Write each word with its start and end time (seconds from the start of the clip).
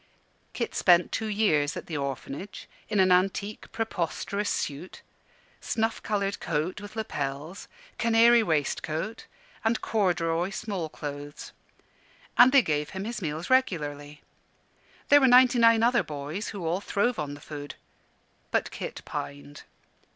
Kit 0.53 0.73
spent 0.73 1.11
two 1.11 1.27
years 1.27 1.77
at 1.77 1.85
the 1.85 1.95
Orphanage 1.95 2.67
in 2.89 2.99
an 2.99 3.11
antique, 3.11 3.71
preposterous 3.71 4.49
suit 4.49 5.03
snuff 5.59 6.01
coloured 6.01 6.39
coat 6.39 6.81
with 6.81 6.95
lappels, 6.95 7.67
canary 7.99 8.41
waistcoat, 8.41 9.27
and 9.63 9.79
corduroy 9.79 10.49
small 10.49 10.89
clothes. 10.89 11.51
And 12.35 12.51
they 12.51 12.63
gave 12.63 12.89
him 12.97 13.05
his 13.05 13.21
meals 13.21 13.51
regularly. 13.51 14.23
There 15.09 15.21
were 15.21 15.27
ninety 15.27 15.59
nine 15.59 15.83
other 15.83 16.01
boys 16.01 16.47
who 16.47 16.65
all 16.65 16.81
throve 16.81 17.19
on 17.19 17.35
the 17.35 17.39
food: 17.39 17.75
but 18.49 18.71
Kit 18.71 19.03
pined. 19.05 19.61